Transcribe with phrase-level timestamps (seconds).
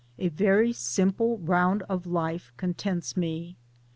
[0.17, 3.55] A very simple round of life contents me.